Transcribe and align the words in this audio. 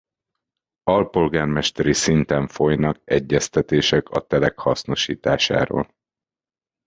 Alpolgármesteri 0.83 1.93
szinten 1.93 2.47
folynak 2.47 2.99
egyeztetések 3.03 4.09
a 4.09 4.25
telek 4.27 4.59
hasznosításáról. 4.59 5.89